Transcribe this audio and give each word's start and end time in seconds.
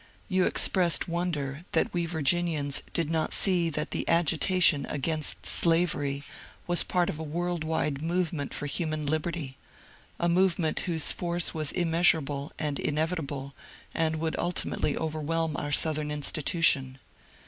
Yon 0.29 0.47
expressed 0.47 1.07
wonder 1.07 1.63
that 1.73 1.93
we 1.93 2.07
Virginians 2.07 2.81
did 2.91 3.07
not 3.11 3.35
see 3.35 3.69
that 3.69 3.91
the 3.91 4.09
agitation 4.09 4.87
against 4.89 5.45
slavery 5.45 6.23
was 6.65 6.81
part 6.81 7.07
of 7.07 7.19
a 7.19 7.23
world 7.23 7.63
wide 7.63 8.01
movement 8.01 8.51
for 8.51 8.65
homan 8.65 9.05
liberty,— 9.05 9.57
a 10.19 10.27
movement 10.27 10.79
whose 10.89 11.11
force 11.11 11.53
was 11.53 11.71
immeasurable 11.71 12.51
and 12.57 12.79
in 12.79 12.95
evitable 12.95 13.53
and 13.93 14.15
would 14.15 14.35
ultimately 14.39 14.97
overwhelm 14.97 15.55
our 15.55 15.71
Southern 15.71 16.09
institution. 16.09 16.97